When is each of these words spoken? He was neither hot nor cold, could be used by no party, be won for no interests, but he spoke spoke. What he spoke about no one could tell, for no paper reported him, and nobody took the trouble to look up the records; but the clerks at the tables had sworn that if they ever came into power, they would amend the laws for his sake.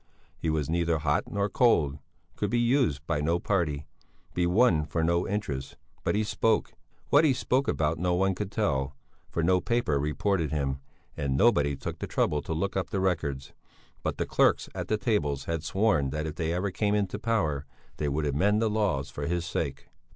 He 0.35 0.49
was 0.49 0.67
neither 0.67 0.97
hot 0.97 1.25
nor 1.31 1.47
cold, 1.47 1.99
could 2.35 2.49
be 2.49 2.57
used 2.59 3.05
by 3.05 3.21
no 3.21 3.37
party, 3.37 3.85
be 4.33 4.47
won 4.47 4.83
for 4.83 5.03
no 5.03 5.27
interests, 5.27 5.75
but 6.03 6.15
he 6.15 6.23
spoke 6.23 6.69
spoke. 6.69 6.79
What 7.09 7.23
he 7.23 7.33
spoke 7.35 7.67
about 7.67 7.99
no 7.99 8.15
one 8.15 8.33
could 8.33 8.51
tell, 8.51 8.95
for 9.29 9.43
no 9.43 9.61
paper 9.61 9.99
reported 9.99 10.49
him, 10.49 10.79
and 11.15 11.37
nobody 11.37 11.75
took 11.75 11.99
the 11.99 12.07
trouble 12.07 12.41
to 12.41 12.53
look 12.55 12.75
up 12.75 12.89
the 12.89 12.99
records; 12.99 13.53
but 14.01 14.17
the 14.17 14.25
clerks 14.25 14.67
at 14.73 14.87
the 14.87 14.97
tables 14.97 15.45
had 15.45 15.63
sworn 15.63 16.09
that 16.09 16.25
if 16.25 16.33
they 16.33 16.51
ever 16.51 16.71
came 16.71 16.95
into 16.95 17.19
power, 17.19 17.67
they 17.97 18.09
would 18.09 18.25
amend 18.25 18.59
the 18.59 18.71
laws 18.71 19.11
for 19.11 19.27
his 19.27 19.45
sake. 19.45 19.89